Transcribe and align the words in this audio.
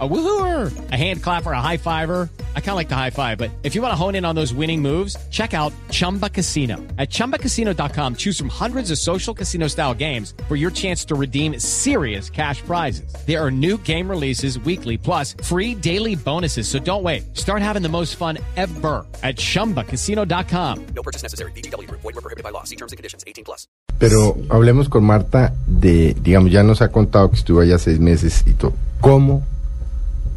A 0.00 0.08
woohooer, 0.08 0.90
a 0.90 0.96
hand 0.96 1.22
clapper, 1.22 1.52
a 1.52 1.60
high 1.60 1.76
fiver. 1.76 2.28
I 2.56 2.60
kind 2.60 2.70
of 2.70 2.76
like 2.76 2.88
the 2.88 2.96
high 2.96 3.10
five, 3.10 3.38
but 3.38 3.52
if 3.62 3.76
you 3.76 3.82
want 3.82 3.92
to 3.92 3.96
hone 3.96 4.16
in 4.16 4.24
on 4.24 4.34
those 4.34 4.52
winning 4.52 4.82
moves, 4.82 5.16
check 5.30 5.54
out 5.54 5.72
Chumba 5.90 6.28
Casino. 6.28 6.78
At 6.98 7.10
chumbacasino.com, 7.10 8.16
choose 8.16 8.36
from 8.36 8.48
hundreds 8.48 8.90
of 8.90 8.98
social 8.98 9.32
casino 9.32 9.68
style 9.68 9.94
games 9.94 10.34
for 10.48 10.56
your 10.56 10.72
chance 10.72 11.04
to 11.04 11.14
redeem 11.14 11.60
serious 11.60 12.28
cash 12.28 12.60
prizes. 12.62 13.14
There 13.24 13.40
are 13.40 13.52
new 13.52 13.78
game 13.84 14.10
releases 14.10 14.58
weekly, 14.58 14.98
plus 14.98 15.36
free 15.44 15.76
daily 15.76 16.16
bonuses. 16.16 16.66
So 16.66 16.80
don't 16.80 17.04
wait. 17.04 17.36
Start 17.36 17.62
having 17.62 17.82
the 17.82 17.88
most 17.88 18.16
fun 18.16 18.38
ever 18.56 19.06
at 19.22 19.36
chumbacasino.com. 19.36 20.86
No 20.86 21.02
purchase 21.04 21.22
necessary. 21.22 21.52
BGW. 21.52 21.88
Void 21.88 22.02
were 22.02 22.12
prohibited 22.14 22.42
by 22.42 22.50
law. 22.50 22.64
See 22.64 22.76
terms 22.76 22.90
and 22.90 22.96
conditions. 22.96 23.22
18 23.28 23.44
plus. 23.44 23.68
Pero 23.98 24.36
hablemos 24.48 24.88
con 24.88 25.04
Marta 25.04 25.54
de, 25.66 26.14
digamos, 26.14 26.50
ya 26.50 26.64
nos 26.64 26.82
ha 26.82 26.90
contado 26.90 27.30
que 27.30 27.36
estuvo 27.36 27.60
allá 27.60 27.78
seis 27.78 28.00
meses 28.00 28.42
y 28.44 28.54
todo. 28.54 28.72
¿Cómo 29.00 29.42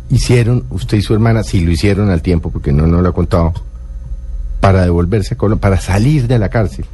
hicieron 0.09 0.65
usted 0.69 0.97
y 0.97 1.01
su 1.01 1.13
hermana, 1.13 1.43
si 1.43 1.61
lo 1.61 1.71
hicieron 1.71 2.09
al 2.09 2.21
tiempo, 2.21 2.49
porque 2.49 2.71
no 2.71 2.87
nos 2.87 3.01
lo 3.01 3.09
ha 3.09 3.13
contado, 3.13 3.53
para 4.59 4.81
devolverse 4.83 5.35
a 5.35 5.37
Colombia, 5.37 5.61
para 5.61 5.79
salir 5.81 6.27
de 6.27 6.39
la 6.39 6.49
cárcel? 6.49 6.85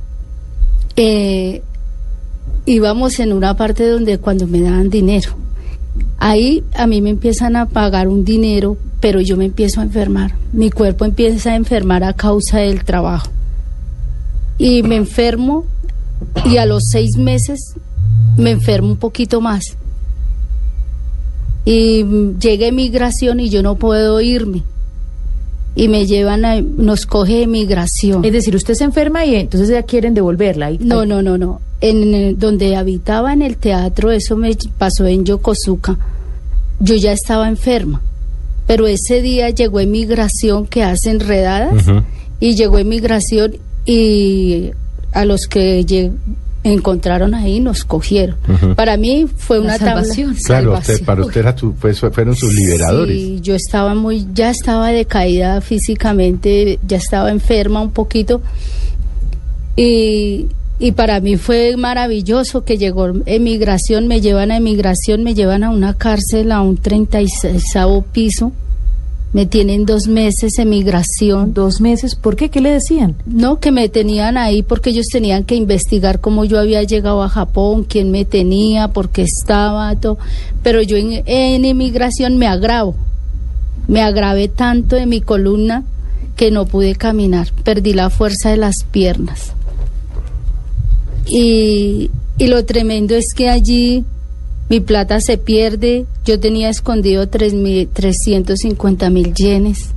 eh, 0.95 1.62
íbamos 2.66 3.20
en 3.20 3.34
una 3.34 3.55
parte 3.55 3.88
donde 3.88 4.18
cuando 4.20 4.48
me 4.48 4.62
daban 4.62 4.90
dinero, 4.90 5.35
ahí 6.20 6.63
a 6.76 6.88
mí 6.88 7.02
me 7.02 7.09
empiezan 7.09 7.55
a 7.55 7.68
pagar 7.68 8.07
un 8.07 8.23
dinero, 8.23 8.77
pero 8.99 9.20
yo 9.21 9.38
me 9.38 9.45
empiezo 9.45 9.82
a 9.82 9.84
enfermar. 9.84 10.35
Mi 10.52 10.70
cuerpo 10.70 11.05
empieza 11.05 11.52
a 11.52 11.55
enfermar 11.55 12.04
a 12.04 12.13
causa 12.13 12.59
del 12.59 12.84
trabajo. 12.84 13.30
Y 14.57 14.84
me 14.84 14.95
enfermo 14.95 15.66
y 16.45 16.57
a 16.57 16.66
los 16.66 16.84
seis 16.91 17.18
meses 17.18 17.73
me 18.38 18.52
enfermo 18.52 18.90
un 18.90 18.98
poquito 18.98 19.41
más. 19.41 19.77
Y 21.65 22.03
mm, 22.03 22.39
llega 22.39 22.71
migración 22.71 23.39
y 23.39 23.49
yo 23.49 23.63
no 23.63 23.75
puedo 23.75 24.19
irme. 24.21 24.63
Y 25.75 25.87
me 25.87 26.05
llevan 26.05 26.45
a, 26.45 26.61
nos 26.61 27.05
coge 27.05 27.47
migración. 27.47 28.23
Es 28.25 28.31
decir, 28.33 28.55
usted 28.55 28.75
se 28.75 28.83
enferma 28.83 29.25
y 29.25 29.35
entonces 29.35 29.69
ya 29.69 29.84
quieren 29.84 30.13
devolverla. 30.13 30.71
Y- 30.71 30.77
No, 30.79 31.05
no, 31.05 31.21
no, 31.21 31.37
no. 31.37 31.61
En, 31.81 32.13
eh, 32.13 32.35
donde 32.37 32.75
habitaba 32.75 33.34
en 33.34 33.41
el 33.41 33.57
teatro, 33.57 34.11
eso 34.11 34.37
me 34.37 34.55
pasó 34.77 35.05
en 35.07 35.25
Yokosuka. 35.25 35.97
Yo 36.79 36.95
ya 36.95 37.11
estaba 37.11 37.47
enferma. 37.49 38.01
Pero 38.67 38.87
ese 38.87 39.21
día 39.21 39.49
llegó 39.49 39.79
emigración 39.79 40.67
que 40.67 40.84
hacen 40.84 41.19
redadas 41.19 41.85
y 42.39 42.55
llegó 42.55 42.77
emigración 42.77 43.57
y 43.85 44.71
a 45.11 45.25
los 45.25 45.47
que 45.47 45.84
encontraron 46.63 47.33
ahí 47.35 47.59
nos 47.59 47.83
cogieron. 47.83 48.37
Para 48.75 48.95
mí 48.97 49.25
fue 49.37 49.57
La 49.57 49.63
una 49.63 49.77
tabla- 49.77 50.01
salvación. 50.03 50.35
Claro, 50.45 50.73
usted, 50.73 50.83
salvación. 50.85 51.05
para 51.05 51.21
usted 51.21 51.39
era 51.41 51.55
fueron 52.11 52.35
sus 52.35 52.53
liberadores. 52.53 53.15
Sí, 53.17 53.39
yo 53.41 53.55
estaba 53.55 53.93
muy, 53.95 54.25
ya 54.33 54.49
estaba 54.49 54.89
decaída 54.89 55.59
físicamente, 55.61 56.79
ya 56.87 56.97
estaba 56.97 57.31
enferma 57.31 57.81
un 57.81 57.91
poquito. 57.91 58.41
Y, 59.75 60.47
y 60.79 60.91
para 60.93 61.19
mí 61.19 61.37
fue 61.37 61.75
maravilloso 61.77 62.63
que 62.63 62.77
llegó 62.77 63.11
emigración, 63.25 64.07
me 64.07 64.22
llevan 64.22 64.51
a 64.51 64.57
emigración, 64.57 65.23
me 65.23 65.34
llevan 65.34 65.63
a 65.63 65.69
una 65.72 65.95
cárcel 65.95 66.51
a 66.51 66.61
un 66.61 66.78
36 66.78 67.63
piso. 68.11 68.51
Me 69.34 69.47
tienen 69.47 69.85
dos 69.85 70.07
meses 70.07 70.59
emigración. 70.59 71.53
Dos 71.53 71.81
meses. 71.81 72.16
¿Por 72.16 72.35
qué? 72.35 72.50
¿Qué 72.50 72.62
le 72.62 72.72
decían? 72.72 73.16
No, 73.25 73.59
que 73.59 73.72
me 73.72 73.90
tenían 73.90 74.38
ahí 74.38 74.62
porque 74.62 74.91
ellos 74.91 75.07
tenían 75.12 75.44
que 75.44 75.56
investigar 75.56 76.22
cómo 76.22 76.45
yo 76.45 76.59
había 76.59 76.84
llegado 76.84 77.23
a 77.23 77.29
Japón, 77.29 77.84
quién 77.84 78.12
me 78.12 78.25
tenía, 78.25 78.90
por 78.90 79.09
qué 79.09 79.23
estaba, 79.23 79.95
todo. 79.95 80.19
Pero 80.62 80.84
yo 80.84 80.97
en, 80.97 81.23
en 81.25 81.66
inmigración 81.66 82.38
me 82.38 82.47
agravo. 82.47 82.95
Me 83.88 84.01
agravé 84.01 84.47
tanto 84.47 84.96
de 84.96 85.08
mi 85.08 85.19
columna 85.19 85.84
que 86.35 86.52
no 86.52 86.66
pude 86.66 86.96
caminar. 86.96 87.52
Perdí 87.63 87.94
la 87.94 88.09
fuerza 88.12 88.52
de 88.52 88.58
las 88.58 88.84
piernas. 88.91 89.53
Y, 91.25 92.12
y 92.38 92.47
lo 92.47 92.66
tremendo 92.66 93.16
es 93.16 93.34
que 93.35 93.50
allí 93.50 94.06
mi 94.69 94.79
plata 94.79 95.19
se 95.22 95.38
pierde. 95.38 96.06
Yo 96.25 96.39
tenía 96.39 96.69
escondido 96.69 97.28
tres 97.28 97.53
mil- 97.53 97.88
350 97.88 99.09
mil 99.09 99.34
yenes. 99.34 99.89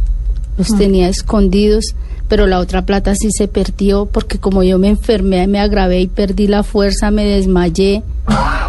Los 0.59 0.77
tenía 0.77 1.09
escondidos, 1.09 1.95
pero 2.29 2.47
la 2.47 2.59
otra 2.61 2.85
plata 2.87 3.15
sí 3.15 3.29
se 3.31 3.47
perdió 3.47 4.07
porque 4.07 4.39
como 4.39 4.63
yo 4.63 4.79
me 4.79 4.89
enfermé, 4.89 5.47
me 5.47 5.61
agravé 5.61 6.01
y 6.01 6.07
perdí 6.07 6.47
la 6.49 6.63
fuerza, 6.63 7.11
me 7.11 7.25
desmayé, 7.27 8.03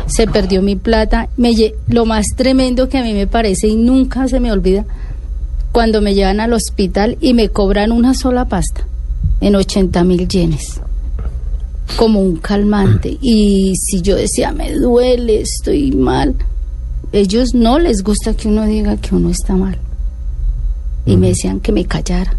se 0.08 0.28
perdió 0.28 0.62
mi 0.62 0.76
plata. 0.76 1.30
Me 1.38 1.52
lle- 1.54 1.74
lo 1.88 2.06
más 2.06 2.26
tremendo 2.36 2.90
que 2.90 2.98
a 2.98 3.04
mí 3.04 3.14
me 3.14 3.26
parece 3.26 3.68
y 3.70 3.76
nunca 3.78 4.28
se 4.28 4.40
me 4.42 4.52
olvida, 4.52 4.86
cuando 5.72 6.02
me 6.02 6.14
llevan 6.14 6.40
al 6.42 6.54
hospital 6.54 7.18
y 7.22 7.34
me 7.34 7.50
cobran 7.50 7.92
una 7.92 8.14
sola 8.14 8.46
pasta 8.46 8.86
en 9.40 9.56
80 9.56 10.04
mil 10.04 10.28
yenes 10.28 10.82
como 11.96 12.20
un 12.22 12.36
calmante. 12.36 13.18
Y 13.22 13.74
si 13.78 14.02
yo 14.02 14.16
decía, 14.18 14.52
me 14.52 14.74
duele, 14.74 15.42
estoy 15.42 15.92
mal, 15.94 16.36
ellos 17.12 17.54
no 17.54 17.80
les 17.80 18.04
gusta 18.04 18.34
que 18.34 18.48
uno 18.48 18.66
diga 18.66 18.98
que 18.98 19.16
uno 19.16 19.30
está 19.30 19.56
mal. 19.56 19.78
Y 21.06 21.16
me 21.18 21.30
decían 21.30 21.60
que 21.60 21.72
me 21.72 21.86
callara. 21.86 22.36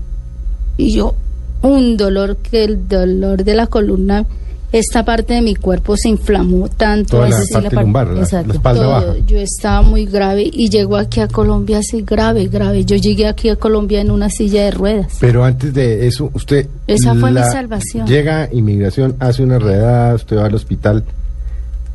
Y 0.76 0.92
yo, 0.92 1.14
un 1.62 1.96
dolor, 1.96 2.36
que 2.36 2.64
el 2.64 2.86
dolor 2.86 3.42
de 3.42 3.54
la 3.54 3.66
columna, 3.66 4.26
esta 4.70 5.02
parte 5.06 5.32
de 5.32 5.40
mi 5.40 5.54
cuerpo 5.54 5.96
se 5.96 6.10
inflamó 6.10 6.68
tanto. 6.68 7.16
Toda 7.16 7.30
la 7.30 7.38
parte 7.50 7.70
par- 7.70 7.84
lumbar, 7.84 8.06
la, 8.08 8.12
la 8.14 8.20
exacto. 8.20 8.52
espalda 8.52 8.82
todo. 8.82 8.90
baja. 8.90 9.18
Yo 9.26 9.38
estaba 9.38 9.80
muy 9.80 10.04
grave 10.04 10.50
y 10.52 10.68
llego 10.68 10.96
aquí 10.98 11.20
a 11.20 11.28
Colombia 11.28 11.78
así 11.78 12.02
grave, 12.02 12.46
grave. 12.48 12.84
Yo 12.84 12.96
llegué 12.96 13.26
aquí 13.26 13.48
a 13.48 13.56
Colombia 13.56 14.02
en 14.02 14.10
una 14.10 14.28
silla 14.28 14.64
de 14.64 14.70
ruedas. 14.72 15.14
Pero 15.18 15.42
antes 15.44 15.72
de 15.72 16.06
eso, 16.06 16.30
usted... 16.34 16.68
Esa 16.86 17.14
fue 17.14 17.30
mi 17.30 17.40
salvación. 17.40 18.06
Llega 18.06 18.50
inmigración, 18.52 19.16
hace 19.18 19.42
una 19.42 19.58
redada, 19.58 20.14
usted 20.14 20.36
va 20.36 20.44
al 20.44 20.54
hospital. 20.54 21.02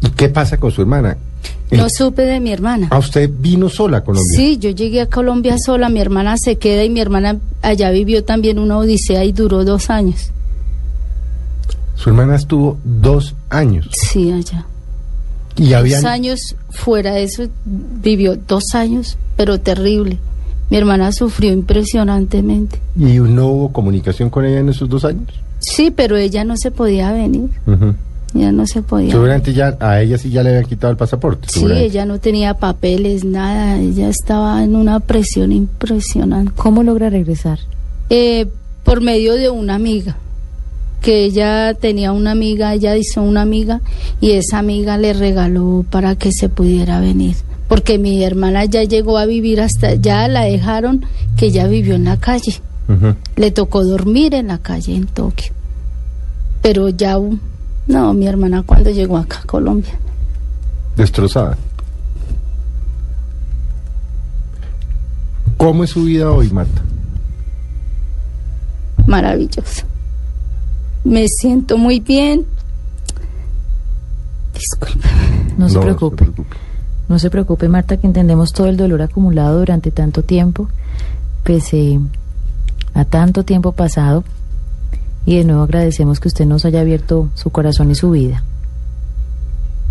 ¿Y 0.02 0.10
qué 0.10 0.30
pasa 0.30 0.58
con 0.58 0.72
su 0.72 0.82
hermana? 0.82 1.16
No 1.78 1.88
supe 1.90 2.24
de 2.24 2.40
mi 2.40 2.52
hermana. 2.52 2.88
Ah, 2.92 3.00
usted 3.00 3.30
vino 3.40 3.70
sola 3.70 3.98
a 3.98 4.04
Colombia. 4.04 4.36
Sí, 4.36 4.58
yo 4.58 4.70
llegué 4.72 5.02
a 5.02 5.08
Colombia 5.08 5.56
sola, 5.58 5.90
mi 5.90 6.00
hermana 6.00 6.36
se 6.38 6.58
queda 6.58 6.84
y 6.84 6.90
mi 6.90 7.00
hermana 7.00 7.38
allá 7.62 7.92
vivió 7.92 8.24
también 8.24 8.60
una 8.60 8.78
odisea 8.78 9.24
y 9.24 9.32
duró 9.32 9.64
dos 9.66 9.90
años. 9.90 10.32
Su 11.96 12.10
hermana 12.10 12.36
estuvo 12.36 12.78
dos 12.84 13.36
años. 13.50 13.90
Sí, 13.92 14.32
allá. 14.32 14.66
Y 15.56 15.74
habían... 15.74 16.02
Dos 16.02 16.12
años 16.12 16.40
fuera 16.70 17.14
de 17.14 17.24
eso, 17.24 17.44
vivió 17.66 18.36
dos 18.36 18.64
años, 18.74 19.18
pero 19.38 19.60
terrible. 19.60 20.18
Mi 20.70 20.78
hermana 20.78 21.12
sufrió 21.12 21.54
impresionantemente. 21.54 22.80
¿Y 22.98 23.20
no 23.20 23.48
hubo 23.48 23.72
comunicación 23.72 24.30
con 24.30 24.46
ella 24.46 24.60
en 24.60 24.70
esos 24.70 24.90
dos 24.90 25.06
años? 25.06 25.30
Sí, 25.60 25.92
pero 25.92 26.18
ella 26.18 26.44
no 26.44 26.58
se 26.58 26.72
podía 26.72 27.12
venir, 27.12 27.50
Ujú. 27.68 27.94
Ella 28.36 28.52
no 28.52 28.66
se 28.66 28.82
podía. 28.82 29.12
Seguramente 29.12 29.54
ya 29.54 29.78
a 29.80 30.02
ella 30.02 30.18
sí 30.18 30.30
ya 30.30 30.44
le 30.44 30.50
habían 30.50 30.66
quitado 30.66 30.92
el 30.92 30.98
pasaporte. 30.98 31.48
Sí, 31.50 31.66
ella 31.66 32.06
no 32.06 32.20
tenía 32.20 32.56
papeles, 32.56 33.24
nada, 33.24 33.80
ella 33.80 34.10
estaba 34.10 34.64
en 34.64 34.76
una 34.76 35.00
presión 35.00 35.52
impresionante. 35.52 36.52
¿Cómo 36.56 36.84
logra 36.84 37.10
regresar? 37.10 37.60
Eh, 38.10 38.48
por 38.84 39.02
medio 39.02 39.34
de 39.36 39.50
una 39.50 39.76
amiga, 39.76 40.18
que 41.04 41.26
ella 41.26 41.74
tenía 41.74 42.14
una 42.14 42.32
amiga, 42.32 42.74
ella 42.74 42.96
hizo 42.96 43.22
una 43.22 43.42
amiga 43.42 43.82
y 44.22 44.32
esa 44.32 44.60
amiga 44.60 44.98
le 44.98 45.14
regaló 45.14 45.86
para 45.90 46.16
que 46.16 46.32
se 46.32 46.50
pudiera 46.50 47.00
venir. 47.02 47.36
Porque 47.68 47.98
mi 47.98 48.24
hermana 48.24 48.66
ya 48.66 48.84
llegó 48.84 49.18
a 49.18 49.26
vivir 49.26 49.60
hasta, 49.60 49.96
ya 49.96 50.28
la 50.28 50.44
dejaron 50.44 51.06
que 51.36 51.48
ella 51.48 51.68
vivió 51.68 51.96
en 51.96 52.06
la 52.06 52.18
calle. 52.18 52.62
Le 53.36 53.52
tocó 53.52 53.84
dormir 53.84 54.34
en 54.34 54.48
la 54.48 54.60
calle 54.60 54.96
en 54.96 55.08
Tokio. 55.08 55.52
Pero 56.62 56.90
ya, 56.90 57.18
no, 57.88 58.14
mi 58.14 58.28
hermana 58.28 58.64
cuando 58.64 58.90
llegó 58.90 59.18
acá 59.18 59.40
a 59.44 59.46
Colombia. 59.46 59.94
Destrozada. 60.96 61.58
¿Cómo 65.58 65.84
es 65.84 65.92
su 65.92 66.04
vida 66.04 66.32
hoy, 66.32 66.50
Marta? 66.50 66.82
maravillosa. 69.06 69.86
Me 71.04 71.28
siento 71.28 71.78
muy 71.78 72.00
bien. 72.00 72.46
Disculpe. 74.54 75.08
No 75.58 75.70
se 75.70 75.80
preocupe. 75.80 76.16
preocupe. 76.24 76.58
No 77.10 77.20
se 77.20 77.30
preocupe, 77.30 77.68
Marta, 77.68 77.98
que 77.98 78.08
entendemos 78.08 78.54
todo 78.54 78.68
el 78.68 78.78
dolor 78.78 79.02
acumulado 79.02 79.60
durante 79.60 79.92
tanto 79.92 80.24
tiempo, 80.24 80.70
pese 81.44 82.00
a 82.94 83.06
tanto 83.06 83.44
tiempo 83.44 83.74
pasado. 83.74 84.24
Y 85.26 85.38
de 85.38 85.44
nuevo 85.46 85.64
agradecemos 85.64 86.20
que 86.20 86.28
usted 86.28 86.46
nos 86.46 86.66
haya 86.66 86.82
abierto 86.82 87.30
su 87.36 87.50
corazón 87.50 87.92
y 87.92 87.96
su 87.96 88.12
vida. 88.12 88.44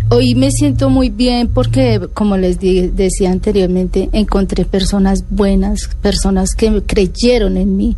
Hoy 0.09 0.35
me 0.35 0.51
siento 0.51 0.89
muy 0.89 1.09
bien 1.09 1.47
porque, 1.47 2.07
como 2.13 2.37
les 2.37 2.59
di- 2.59 2.89
decía 2.89 3.31
anteriormente, 3.31 4.09
encontré 4.11 4.65
personas 4.65 5.23
buenas, 5.29 5.89
personas 6.01 6.51
que 6.55 6.83
creyeron 6.85 7.57
en 7.57 7.75
mí, 7.77 7.95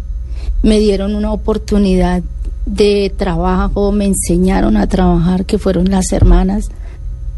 me 0.63 0.79
dieron 0.79 1.15
una 1.15 1.31
oportunidad 1.33 2.23
de 2.65 3.11
trabajo, 3.15 3.91
me 3.91 4.05
enseñaron 4.05 4.77
a 4.77 4.87
trabajar, 4.87 5.45
que 5.45 5.57
fueron 5.57 5.89
las 5.89 6.11
hermanas, 6.13 6.65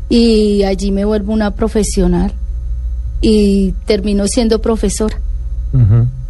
y 0.09 0.63
allí 0.63 0.91
me 0.91 1.05
vuelvo 1.05 1.33
una 1.33 1.51
profesional 1.51 2.33
y 3.19 3.71
termino 3.85 4.27
siendo 4.27 4.61
profesora. 4.61 5.19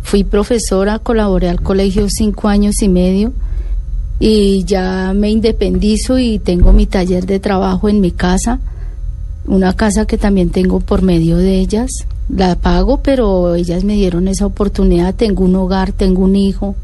Fui 0.03 0.23
profesora, 0.23 0.99
colaboré 0.99 1.49
al 1.49 1.61
colegio 1.61 2.07
cinco 2.09 2.47
años 2.47 2.81
y 2.81 2.87
medio 2.87 3.33
y 4.19 4.63
ya 4.63 5.13
me 5.15 5.29
independizo 5.29 6.17
y 6.17 6.39
tengo 6.39 6.73
mi 6.73 6.85
taller 6.85 7.25
de 7.25 7.39
trabajo 7.39 7.87
en 7.89 8.01
mi 8.01 8.11
casa, 8.11 8.59
una 9.45 9.73
casa 9.73 10.05
que 10.05 10.17
también 10.17 10.49
tengo 10.49 10.79
por 10.79 11.01
medio 11.01 11.37
de 11.37 11.59
ellas. 11.59 11.89
La 12.29 12.55
pago, 12.55 13.01
pero 13.01 13.55
ellas 13.55 13.83
me 13.83 13.93
dieron 13.93 14.27
esa 14.27 14.45
oportunidad. 14.45 15.15
Tengo 15.15 15.45
un 15.45 15.55
hogar, 15.55 15.93
tengo 15.93 16.23
un 16.23 16.35
hijo. 16.35 16.75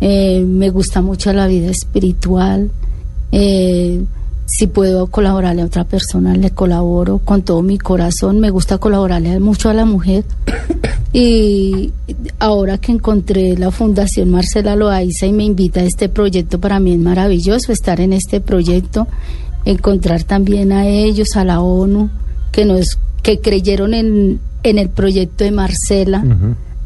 Eh, 0.00 0.44
me 0.44 0.70
gusta 0.70 1.02
mucho 1.02 1.32
la 1.32 1.46
vida 1.46 1.70
espiritual. 1.70 2.70
Eh, 3.30 4.02
si 4.46 4.68
puedo 4.68 5.08
colaborarle 5.08 5.62
a 5.62 5.66
otra 5.66 5.84
persona, 5.84 6.34
le 6.36 6.50
colaboro 6.50 7.18
con 7.18 7.42
todo 7.42 7.62
mi 7.62 7.78
corazón. 7.78 8.38
Me 8.38 8.50
gusta 8.50 8.78
colaborarle 8.78 9.40
mucho 9.40 9.68
a 9.68 9.74
la 9.74 9.84
mujer. 9.84 10.24
Y 11.12 11.92
ahora 12.38 12.78
que 12.78 12.92
encontré 12.92 13.56
la 13.56 13.70
Fundación 13.70 14.30
Marcela 14.30 14.76
Loaiza 14.76 15.26
y 15.26 15.32
me 15.32 15.44
invita 15.44 15.80
a 15.80 15.84
este 15.84 16.08
proyecto, 16.08 16.60
para 16.60 16.78
mí 16.78 16.92
es 16.92 16.98
maravilloso 16.98 17.72
estar 17.72 18.00
en 18.00 18.12
este 18.12 18.40
proyecto, 18.40 19.08
encontrar 19.64 20.24
también 20.24 20.72
a 20.72 20.86
ellos, 20.86 21.36
a 21.36 21.44
la 21.44 21.60
ONU, 21.60 22.10
que 22.52 22.64
nos 22.64 22.98
que 23.22 23.40
creyeron 23.40 23.94
en, 23.94 24.40
en 24.62 24.78
el 24.78 24.90
proyecto 24.90 25.42
de 25.42 25.50
Marcela 25.50 26.22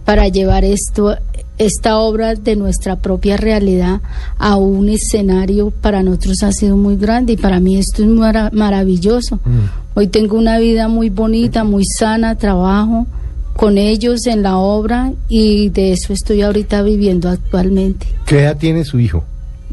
para 0.04 0.28
llevar 0.28 0.64
esto 0.64 1.16
esta 1.60 1.98
obra 1.98 2.34
de 2.34 2.56
nuestra 2.56 2.96
propia 2.96 3.36
realidad 3.36 4.00
a 4.38 4.56
un 4.56 4.88
escenario 4.88 5.70
para 5.70 6.02
nosotros 6.02 6.42
ha 6.42 6.52
sido 6.52 6.76
muy 6.76 6.96
grande 6.96 7.34
y 7.34 7.36
para 7.36 7.60
mí 7.60 7.76
esto 7.76 8.02
es 8.02 8.08
mara- 8.08 8.50
maravilloso. 8.52 9.38
Hoy 9.94 10.06
tengo 10.08 10.36
una 10.38 10.58
vida 10.58 10.88
muy 10.88 11.10
bonita, 11.10 11.62
muy 11.64 11.84
sana, 11.84 12.36
trabajo 12.36 13.06
con 13.54 13.76
ellos 13.76 14.26
en 14.26 14.42
la 14.42 14.56
obra 14.56 15.12
y 15.28 15.68
de 15.68 15.92
eso 15.92 16.12
estoy 16.14 16.40
ahorita 16.42 16.82
viviendo 16.82 17.28
actualmente. 17.28 18.06
¿Qué 18.24 18.40
edad 18.40 18.56
tiene 18.56 18.84
su 18.84 18.98
hijo? 18.98 19.24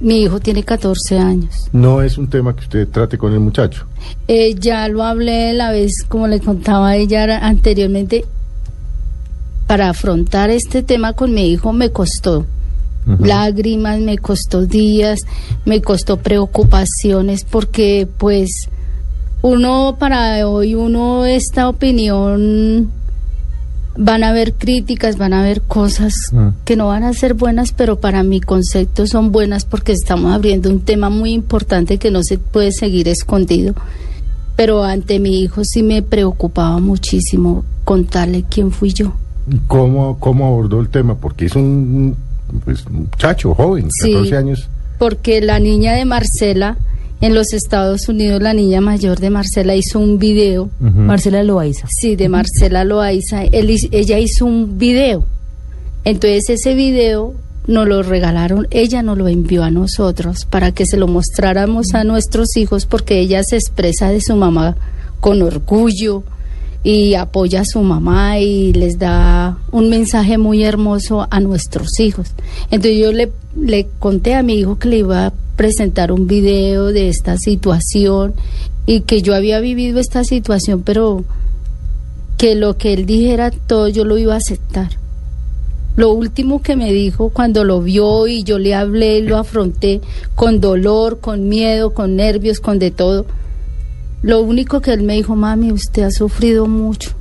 Mi 0.02 0.24
hijo 0.24 0.40
tiene 0.40 0.64
14 0.64 1.18
años. 1.18 1.70
No 1.72 2.02
es 2.02 2.18
un 2.18 2.28
tema 2.30 2.54
que 2.56 2.62
usted 2.62 2.88
trate 2.90 3.18
con 3.18 3.32
el 3.34 3.40
muchacho. 3.40 3.86
Eh, 4.28 4.54
ya 4.60 4.88
lo 4.90 5.04
hablé 5.04 5.54
la 5.54 5.72
vez, 5.72 5.92
como 6.08 6.28
le 6.28 6.40
contaba 6.40 6.96
ella 6.98 7.40
anteriormente, 7.48 8.26
para 9.68 9.90
afrontar 9.90 10.50
este 10.50 10.82
tema 10.82 11.14
con 11.14 11.34
mi 11.34 11.50
hijo 11.50 11.74
me 11.74 11.92
costó 11.92 12.46
lágrimas, 13.20 14.00
me 14.02 14.18
costó 14.18 14.66
días, 14.66 15.20
me 15.64 15.82
costó 15.82 16.18
preocupaciones, 16.18 17.46
porque 17.46 18.06
pues 18.18 18.50
uno 19.42 19.96
para 19.98 20.46
hoy, 20.48 20.76
uno 20.76 21.26
esta 21.26 21.70
opinión, 21.70 22.92
van 23.98 24.24
a 24.26 24.30
haber 24.30 24.54
críticas, 24.54 25.18
van 25.18 25.34
a 25.34 25.40
haber 25.40 25.62
cosas 25.62 26.14
Mm. 26.34 26.50
que 26.66 26.76
no 26.76 26.88
van 26.88 27.04
a 27.04 27.14
ser 27.14 27.34
buenas, 27.34 27.72
pero 27.72 28.00
para 28.00 28.24
mi 28.24 28.42
concepto 28.42 29.08
son 29.08 29.32
buenas 29.32 29.64
porque 29.66 29.94
estamos 29.94 30.34
abriendo 30.34 30.70
un 30.70 30.82
tema 30.82 31.10
muy 31.10 31.32
importante 31.32 31.98
que 31.98 32.12
no 32.12 32.24
se 32.24 32.38
puede 32.38 32.72
seguir 32.74 33.08
escondido. 33.08 33.74
Pero 34.58 34.84
ante 34.84 35.20
mi 35.20 35.40
hijo 35.42 35.62
sí 35.64 35.82
me 35.82 36.02
preocupaba 36.02 36.80
muchísimo 36.80 37.64
contarle 37.86 38.44
quién 38.50 38.72
fui 38.72 38.92
yo. 38.92 39.14
¿Y 39.50 39.58
¿Cómo, 39.68 40.18
¿Cómo 40.20 40.48
abordó 40.48 40.80
el 40.82 40.90
tema? 40.90 41.16
Porque 41.16 41.46
es 41.46 41.56
un 41.56 42.16
pues, 42.64 42.90
muchacho 42.90 43.54
joven, 43.54 43.88
Sí. 43.92 44.12
14 44.14 44.38
años. 44.38 44.70
Porque 45.00 45.42
la 45.42 45.60
niña 45.60 45.94
de 45.94 46.06
Marcela, 46.06 46.78
en 47.22 47.34
los 47.34 47.54
Estados 47.54 48.08
Unidos, 48.10 48.42
la 48.42 48.54
niña 48.54 48.82
mayor 48.82 49.20
de 49.20 49.30
Marcela 49.30 49.76
hizo 49.76 50.00
un 50.00 50.18
video. 50.20 50.70
Marcela 50.80 51.44
Loaiza. 51.44 51.88
Sí, 51.90 52.16
de 52.16 52.30
Marcela 52.30 52.84
Loaiza. 52.84 53.44
Él 53.44 53.76
ella 53.92 54.20
hizo 54.20 54.46
un 54.46 54.78
video. 54.78 55.26
Entonces 56.04 56.50
ese 56.50 56.74
video 56.74 57.34
nos 57.68 57.88
lo 57.88 58.02
regalaron, 58.02 58.66
ella 58.72 59.04
nos 59.04 59.18
lo 59.18 59.28
envió 59.28 59.64
a 59.64 59.72
nosotros 59.72 60.46
para 60.46 60.72
que 60.72 60.86
se 60.86 60.96
lo 60.96 61.08
mostráramos 61.08 61.94
a 61.94 62.06
nuestros 62.06 62.56
hijos 62.56 62.86
porque 62.86 63.20
ella 63.20 63.44
se 63.44 63.58
expresa 63.58 64.10
de 64.10 64.22
su 64.22 64.36
mamá 64.38 64.78
con 65.20 65.42
orgullo 65.42 66.24
y 66.88 67.16
apoya 67.16 67.60
a 67.60 67.66
su 67.66 67.82
mamá 67.82 68.40
y 68.40 68.72
les 68.72 68.98
da 68.98 69.58
un 69.74 69.90
mensaje 69.90 70.38
muy 70.38 70.64
hermoso 70.64 71.28
a 71.30 71.42
nuestros 71.42 72.00
hijos. 72.00 72.32
Entonces 72.72 72.98
yo 72.98 73.12
le, 73.12 73.30
le 73.60 73.90
conté 74.00 74.36
a 74.36 74.42
mi 74.42 74.54
hijo 74.54 74.80
que 74.80 74.88
le 74.88 75.00
iba 75.00 75.26
a 75.26 75.34
presentar 75.58 76.14
un 76.14 76.28
video 76.28 76.94
de 76.94 77.10
esta 77.10 77.36
situación 77.36 78.36
y 78.86 79.02
que 79.02 79.22
yo 79.22 79.36
había 79.36 79.60
vivido 79.60 80.00
esta 80.00 80.24
situación, 80.24 80.82
pero 80.82 81.26
que 82.38 82.56
lo 82.56 82.78
que 82.78 82.94
él 82.94 83.06
dijera 83.06 83.52
todo 83.52 83.90
yo 83.90 84.06
lo 84.06 84.18
iba 84.18 84.36
a 84.36 84.38
aceptar. 84.38 84.92
Lo 85.98 86.14
último 86.14 86.62
que 86.62 86.78
me 86.78 86.94
dijo 86.94 87.32
cuando 87.32 87.66
lo 87.66 87.82
vio 87.82 88.28
y 88.28 88.44
yo 88.44 88.60
le 88.60 88.74
hablé, 88.74 89.20
lo 89.24 89.36
afronté 89.36 90.00
con 90.36 90.62
dolor, 90.62 91.20
con 91.20 91.50
miedo, 91.50 91.94
con 91.94 92.16
nervios, 92.16 92.62
con 92.62 92.80
de 92.80 92.92
todo. 92.92 93.26
Lo 94.22 94.42
único 94.42 94.82
que 94.82 94.94
él 94.94 95.04
me 95.04 95.14
dijo, 95.16 95.36
mami, 95.36 95.72
usted 95.72 96.04
ha 96.04 96.12
sufrido 96.12 96.66
mucho. 96.68 97.12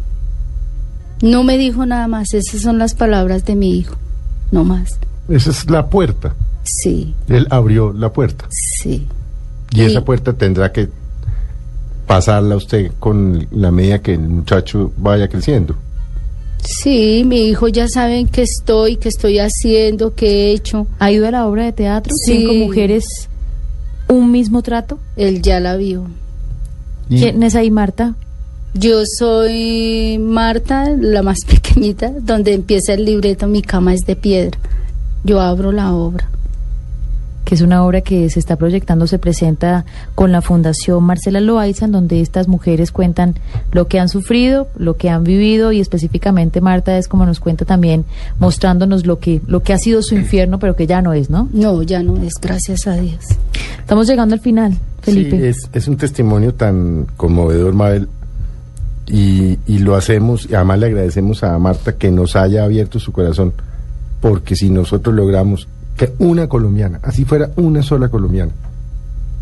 No 1.22 1.44
me 1.44 1.56
dijo 1.58 1.86
nada 1.86 2.08
más, 2.08 2.34
esas 2.34 2.60
son 2.60 2.78
las 2.78 2.94
palabras 2.94 3.44
de 3.44 3.54
mi 3.56 3.76
hijo, 3.78 3.96
no 4.50 4.64
más. 4.64 4.98
Esa 5.28 5.50
es 5.50 5.68
la 5.70 5.88
puerta. 5.88 6.34
Sí, 6.64 7.14
Él 7.28 7.46
abrió 7.50 7.92
la 7.92 8.12
puerta. 8.12 8.46
sí. 8.50 9.06
Y 9.72 9.82
esa 9.82 10.04
puerta 10.04 10.32
tendrá 10.32 10.72
que 10.72 10.88
pasarla 12.06 12.56
usted 12.56 12.92
con 12.98 13.46
la 13.50 13.70
medida 13.70 14.00
que 14.00 14.14
el 14.14 14.20
muchacho 14.20 14.92
vaya 14.96 15.28
creciendo. 15.28 15.74
Sí, 16.62 17.24
mi 17.26 17.48
hijo 17.48 17.68
ya 17.68 17.86
saben 17.88 18.26
que 18.28 18.42
estoy, 18.42 18.96
que 18.96 19.08
estoy 19.08 19.38
haciendo, 19.38 20.14
que 20.14 20.26
he 20.26 20.50
hecho. 20.52 20.86
¿Ha 20.98 21.10
ido 21.12 21.26
a 21.26 21.30
la 21.30 21.46
obra 21.46 21.64
de 21.64 21.72
teatro? 21.72 22.12
Sí. 22.24 22.38
Cinco 22.38 22.54
mujeres, 22.54 23.04
un 24.08 24.30
mismo 24.32 24.62
trato. 24.62 24.98
Él 25.16 25.42
ya 25.42 25.60
la 25.60 25.76
vio. 25.76 26.06
¿Quién 27.08 27.42
es 27.42 27.54
ahí, 27.54 27.70
Marta? 27.70 28.14
Yo 28.74 29.02
soy 29.18 30.18
Marta, 30.18 30.90
la 30.90 31.22
más 31.22 31.44
pequeñita, 31.46 32.12
donde 32.20 32.52
empieza 32.52 32.94
el 32.94 33.04
libreto 33.04 33.46
Mi 33.46 33.62
cama 33.62 33.94
es 33.94 34.00
de 34.06 34.16
piedra. 34.16 34.58
Yo 35.24 35.40
abro 35.40 35.72
la 35.72 35.94
obra. 35.94 36.28
Que 37.46 37.54
es 37.54 37.60
una 37.60 37.84
obra 37.84 38.00
que 38.00 38.28
se 38.28 38.40
está 38.40 38.56
proyectando, 38.56 39.06
se 39.06 39.20
presenta 39.20 39.84
con 40.16 40.32
la 40.32 40.42
Fundación 40.42 41.04
Marcela 41.04 41.40
Loaiza, 41.40 41.84
en 41.84 41.92
donde 41.92 42.20
estas 42.20 42.48
mujeres 42.48 42.90
cuentan 42.90 43.36
lo 43.70 43.86
que 43.86 44.00
han 44.00 44.08
sufrido, 44.08 44.66
lo 44.76 44.96
que 44.96 45.10
han 45.10 45.22
vivido 45.22 45.70
y 45.70 45.78
específicamente 45.78 46.60
Marta 46.60 46.98
es 46.98 47.06
como 47.06 47.24
nos 47.24 47.38
cuenta 47.38 47.64
también 47.64 48.04
mostrándonos 48.40 49.06
lo 49.06 49.20
que 49.20 49.40
lo 49.46 49.62
que 49.62 49.72
ha 49.72 49.78
sido 49.78 50.02
su 50.02 50.16
infierno, 50.16 50.58
pero 50.58 50.74
que 50.74 50.88
ya 50.88 51.00
no 51.02 51.12
es, 51.12 51.30
¿no? 51.30 51.48
No, 51.52 51.84
ya 51.84 52.02
no 52.02 52.16
es, 52.16 52.34
gracias 52.42 52.88
a 52.88 52.96
Dios. 52.96 53.24
Estamos 53.78 54.08
llegando 54.08 54.34
al 54.34 54.40
final, 54.40 54.76
Felipe. 55.02 55.38
Sí, 55.38 55.46
es, 55.46 55.70
es 55.72 55.86
un 55.86 55.96
testimonio 55.96 56.52
tan 56.52 57.06
conmovedor, 57.16 57.74
Mabel. 57.74 58.08
Y, 59.06 59.56
y 59.68 59.78
lo 59.78 59.94
hacemos, 59.94 60.48
y 60.50 60.56
además 60.56 60.80
le 60.80 60.86
agradecemos 60.86 61.44
a 61.44 61.56
Marta 61.60 61.92
que 61.92 62.10
nos 62.10 62.34
haya 62.34 62.64
abierto 62.64 62.98
su 62.98 63.12
corazón, 63.12 63.52
porque 64.20 64.56
si 64.56 64.68
nosotros 64.68 65.14
logramos 65.14 65.68
que 65.96 66.12
una 66.18 66.48
colombiana, 66.48 67.00
así 67.02 67.24
fuera 67.24 67.50
una 67.56 67.82
sola 67.82 68.08
colombiana, 68.08 68.52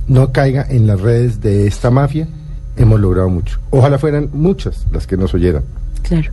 no 0.06 0.32
caiga 0.32 0.66
en 0.68 0.86
las 0.86 1.00
redes 1.00 1.40
de 1.40 1.66
esta 1.66 1.90
mafia, 1.90 2.28
hemos 2.76 3.00
logrado 3.00 3.28
mucho. 3.28 3.58
Ojalá 3.70 3.98
fueran 3.98 4.30
muchas 4.32 4.86
las 4.92 5.06
que 5.06 5.16
nos 5.16 5.34
oyeran. 5.34 5.62
Claro. 6.02 6.32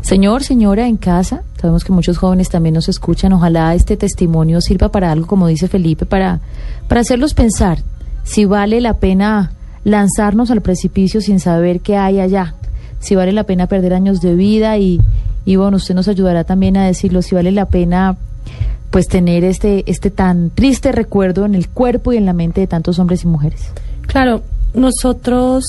Señor, 0.00 0.42
señora, 0.42 0.88
en 0.88 0.96
casa, 0.96 1.42
sabemos 1.60 1.84
que 1.84 1.92
muchos 1.92 2.16
jóvenes 2.16 2.48
también 2.48 2.74
nos 2.74 2.88
escuchan. 2.88 3.34
Ojalá 3.34 3.74
este 3.74 3.98
testimonio 3.98 4.62
sirva 4.62 4.90
para 4.90 5.12
algo, 5.12 5.26
como 5.26 5.46
dice 5.46 5.68
Felipe, 5.68 6.06
para, 6.06 6.40
para 6.88 7.02
hacerlos 7.02 7.34
pensar 7.34 7.78
si 8.24 8.46
vale 8.46 8.80
la 8.80 8.94
pena 8.94 9.52
lanzarnos 9.84 10.50
al 10.50 10.62
precipicio 10.62 11.20
sin 11.20 11.38
saber 11.40 11.80
qué 11.80 11.96
hay 11.96 12.20
allá, 12.20 12.54
si 12.98 13.14
vale 13.14 13.32
la 13.32 13.44
pena 13.44 13.66
perder 13.66 13.94
años 13.94 14.20
de 14.20 14.34
vida 14.34 14.78
y, 14.78 15.00
y 15.44 15.56
bueno, 15.56 15.76
usted 15.76 15.94
nos 15.94 16.08
ayudará 16.08 16.44
también 16.44 16.76
a 16.76 16.86
decirlo, 16.86 17.22
si 17.22 17.34
vale 17.34 17.50
la 17.50 17.66
pena 17.66 18.16
pues 18.90 19.06
tener 19.08 19.44
este, 19.44 19.84
este 19.86 20.10
tan 20.10 20.50
triste 20.50 20.92
recuerdo 20.92 21.44
en 21.44 21.54
el 21.54 21.68
cuerpo 21.68 22.12
y 22.12 22.16
en 22.16 22.26
la 22.26 22.32
mente 22.32 22.60
de 22.60 22.66
tantos 22.66 22.98
hombres 22.98 23.24
y 23.24 23.28
mujeres. 23.28 23.70
Claro, 24.06 24.42
nosotros 24.74 25.64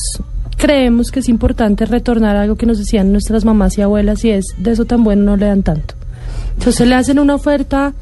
creemos 0.57 1.11
que 1.11 1.21
es 1.21 1.29
importante 1.29 1.85
retornar 1.85 2.35
a 2.35 2.41
algo 2.43 2.55
que 2.55 2.65
nos 2.65 2.77
decían 2.77 3.11
nuestras 3.11 3.45
mamás 3.45 3.77
y 3.77 3.81
abuelas 3.81 4.23
y 4.25 4.31
es 4.31 4.45
de 4.57 4.71
eso 4.71 4.85
tan 4.85 5.03
bueno 5.03 5.23
no 5.23 5.37
le 5.37 5.45
dan 5.45 5.63
tanto. 5.63 5.95
Entonces 6.57 6.87
le 6.87 6.95
hacen 6.95 7.19
una 7.19 7.35
oferta 7.35 7.93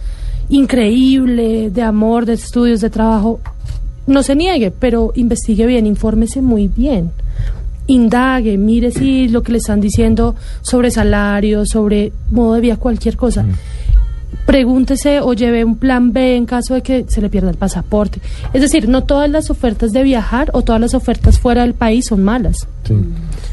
increíble 0.50 1.70
de 1.70 1.82
amor, 1.82 2.26
de 2.26 2.34
estudios, 2.34 2.82
de 2.82 2.90
trabajo. 2.90 3.40
No 4.08 4.24
se 4.24 4.36
niegue, 4.36 4.72
pero 4.72 5.12
investigue 5.16 5.66
bien, 5.66 5.86
infórmese 5.86 6.42
muy 6.42 6.68
bien. 6.68 7.12
Indague, 7.88 8.58
mire 8.58 8.92
si 8.92 9.28
lo 9.30 9.42
que 9.42 9.52
le 9.52 9.58
están 9.60 9.82
diciendo 9.82 10.36
sobre 10.62 10.92
salario, 10.92 11.66
sobre 11.66 12.12
modo 12.30 12.56
de 12.56 12.62
vida, 12.62 12.78
cualquier 12.78 13.18
cosa. 13.18 13.46
Pregúntese 14.46 15.20
o 15.22 15.34
lleve 15.34 15.64
un 15.64 15.78
plan 15.78 16.12
B 16.12 16.36
en 16.36 16.46
caso 16.46 16.74
de 16.74 16.82
que 16.82 17.06
se 17.08 17.22
le 17.22 17.30
pierda 17.30 17.50
el 17.52 17.58
pasaporte. 17.58 18.20
Es 18.54 18.62
decir, 18.62 18.90
no 18.90 19.04
todas 19.04 19.30
las 19.30 19.50
ofertas 19.50 19.92
de 19.92 20.04
viajar 20.04 20.50
o 20.54 20.64
todas 20.64 20.82
las 20.82 20.94
ofertas 20.94 21.40
fuera 21.40 21.62
del 21.62 21.74
país 21.74 22.06
son 22.08 22.24
malas. 22.24 22.68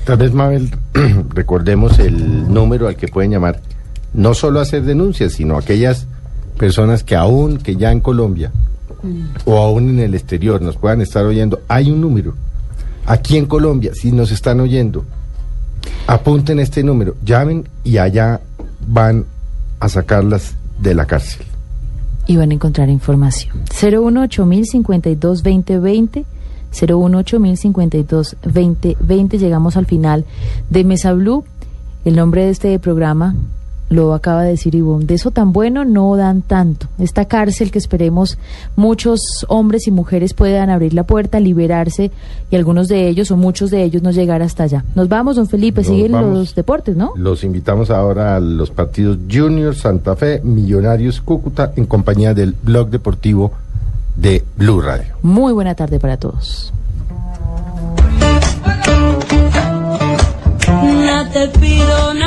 Tal 0.04 0.16
vez, 0.16 0.32
Mabel, 0.32 0.70
recordemos 1.34 1.98
el 1.98 2.52
número 2.52 2.88
al 2.88 2.96
que 2.96 3.08
pueden 3.08 3.32
llamar, 3.32 3.60
no 4.14 4.34
solo 4.34 4.60
hacer 4.60 4.84
denuncias, 4.84 5.34
sino 5.34 5.58
aquellas 5.58 6.06
personas 6.56 7.04
que 7.04 7.16
aún, 7.16 7.58
que 7.58 7.76
ya 7.76 7.92
en 7.92 8.00
Colombia 8.00 8.50
o 9.44 9.58
aún 9.58 9.90
en 9.90 10.00
el 10.00 10.14
exterior 10.14 10.62
nos 10.62 10.76
puedan 10.76 11.00
estar 11.00 11.24
oyendo. 11.24 11.60
Hay 11.68 11.90
un 11.90 12.00
número. 12.00 12.34
Aquí 13.04 13.36
en 13.36 13.46
Colombia, 13.46 13.92
si 13.94 14.10
nos 14.10 14.32
están 14.32 14.60
oyendo, 14.60 15.04
apunten 16.06 16.58
este 16.58 16.82
número, 16.82 17.14
llamen 17.24 17.68
y 17.84 17.98
allá 17.98 18.40
van 18.86 19.26
a 19.78 19.88
sacarlas 19.88 20.54
de 20.78 20.94
la 20.94 21.06
cárcel. 21.06 21.44
y 22.28 22.36
van 22.36 22.50
a 22.50 22.54
encontrar 22.54 22.88
información. 22.88 23.56
018-052-2020, 23.66 26.24
018-052-2020. 26.72 29.38
Llegamos 29.38 29.76
al 29.76 29.86
final 29.86 30.24
de 30.68 30.82
Mesa 30.82 31.12
Blue. 31.12 31.44
El 32.04 32.16
nombre 32.16 32.44
de 32.44 32.50
este 32.50 32.76
programa 32.80 33.36
lo 33.88 34.14
acaba 34.14 34.42
de 34.42 34.50
decir 34.50 34.74
Ivonne. 34.74 35.04
De 35.06 35.14
eso 35.14 35.30
tan 35.30 35.52
bueno 35.52 35.84
no 35.84 36.16
dan 36.16 36.42
tanto. 36.42 36.88
Esta 36.98 37.26
cárcel 37.26 37.70
que 37.70 37.78
esperemos 37.78 38.36
muchos 38.74 39.20
hombres 39.48 39.86
y 39.86 39.90
mujeres 39.90 40.34
puedan 40.34 40.70
abrir 40.70 40.92
la 40.94 41.04
puerta, 41.04 41.38
liberarse 41.40 42.10
y 42.50 42.56
algunos 42.56 42.88
de 42.88 43.08
ellos 43.08 43.30
o 43.30 43.36
muchos 43.36 43.70
de 43.70 43.84
ellos 43.84 44.02
no 44.02 44.10
llegar 44.10 44.42
hasta 44.42 44.64
allá. 44.64 44.84
Nos 44.94 45.08
vamos, 45.08 45.36
don 45.36 45.46
Felipe. 45.46 45.82
Nos 45.82 45.88
Siguen 45.88 46.12
vamos. 46.12 46.34
los 46.38 46.54
deportes, 46.54 46.96
¿no? 46.96 47.12
Los 47.16 47.44
invitamos 47.44 47.90
ahora 47.90 48.36
a 48.36 48.40
los 48.40 48.70
partidos 48.70 49.18
Junior 49.30 49.74
Santa 49.74 50.16
Fe, 50.16 50.40
Millonarios 50.42 51.20
Cúcuta, 51.20 51.72
en 51.76 51.86
compañía 51.86 52.34
del 52.34 52.54
blog 52.62 52.90
deportivo 52.90 53.52
de 54.16 54.44
Blue 54.56 54.80
Radio. 54.80 55.14
Muy 55.22 55.52
buena 55.52 55.74
tarde 55.74 56.00
para 56.00 56.16
todos. 56.16 56.72
No 60.68 61.28
te 61.32 61.48
pido 61.58 62.14
nada. 62.14 62.25